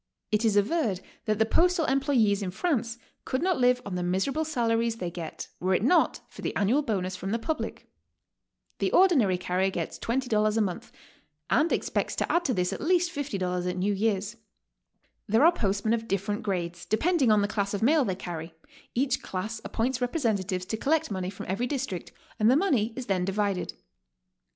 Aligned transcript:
It 0.31 0.43
is 0.43 0.55
averred 0.57 0.99
that 1.25 1.37
the 1.37 1.45
postal 1.45 1.85
employes 1.85 2.41
in 2.41 2.49
France 2.49 2.97
could 3.23 3.43
not 3.43 3.59
live 3.59 3.83
on 3.85 3.93
the 3.93 4.01
miserable 4.01 4.43
salaries 4.43 4.95
they 4.95 5.11
get 5.11 5.49
were 5.59 5.75
it 5.75 5.83
not 5.83 6.21
for 6.27 6.41
the 6.41 6.55
annual 6.55 6.81
bonus 6.81 7.15
from 7.15 7.29
the 7.29 7.37
public. 7.37 7.87
The 8.79 8.91
ordinary 8.93 9.37
carrier 9.37 9.69
gets 9.69 9.99
$20 9.99 10.57
a 10.57 10.59
month, 10.59 10.91
and 11.51 11.71
expects 11.71 12.15
to 12.15 12.31
add 12.31 12.45
to 12.45 12.53
this 12.55 12.73
at 12.73 12.81
least 12.81 13.13
$50 13.15 13.69
at 13.69 13.77
New 13.77 13.93
Year's. 13.93 14.37
There 15.27 15.45
are 15.45 15.51
postmen 15.51 15.93
of 15.93 16.07
different 16.07 16.41
grades, 16.41 16.83
depending 16.83 17.29
on 17.31 17.43
the 17.43 17.47
class 17.47 17.75
of 17.75 17.83
mail 17.83 18.03
they 18.03 18.15
carry; 18.15 18.55
each 18.95 19.21
class 19.21 19.61
appoints 19.63 20.01
representatives 20.01 20.65
to 20.65 20.77
collect 20.77 21.11
money 21.11 21.29
from 21.29 21.45
every 21.47 21.67
district, 21.67 22.11
and 22.39 22.49
the 22.49 22.55
money 22.57 22.91
is 22.95 23.05
then 23.05 23.23
divided. 23.23 23.73